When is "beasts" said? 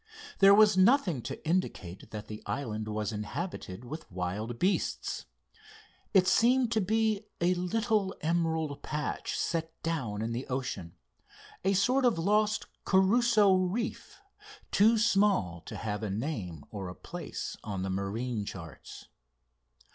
4.57-5.27